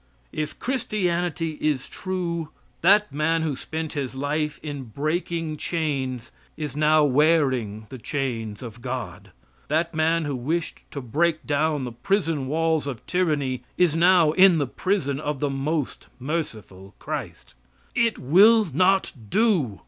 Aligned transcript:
If 0.31 0.57
Christianity 0.57 1.59
is 1.61 1.87
true, 1.87 2.49
that 2.81 3.13
man 3.13 3.43
who 3.43 3.55
spent 3.55 3.93
his 3.93 4.15
life 4.15 4.59
in 4.63 4.85
breaking 4.85 5.57
chains 5.57 6.31
is 6.57 6.75
now 6.75 7.03
wearing 7.03 7.85
the 7.89 7.99
chains 7.99 8.63
of 8.63 8.81
God; 8.81 9.29
that 9.67 9.93
man 9.93 10.25
who 10.25 10.35
wished 10.35 10.81
to 10.89 11.01
break 11.01 11.45
down 11.45 11.83
the 11.83 11.91
prison 11.91 12.47
walls 12.47 12.87
of 12.87 13.05
tyranny 13.05 13.61
is 13.77 13.95
now 13.95 14.31
in 14.31 14.57
the 14.57 14.65
prison 14.65 15.19
of 15.19 15.39
the 15.39 15.51
most 15.51 16.07
merciful 16.17 16.95
Christ. 16.97 17.53
It 17.93 18.17
will 18.17 18.65
not 18.73 19.11
do. 19.29 19.77